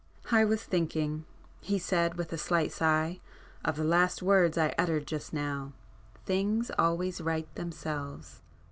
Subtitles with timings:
[0.31, 1.25] "I was thinking,"
[1.59, 7.53] he said, with a slight sigh—"of the last words I uttered just now,—things always right
[7.53, 8.41] themselves.